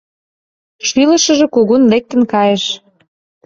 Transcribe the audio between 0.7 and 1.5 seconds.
Шӱлышыжӧ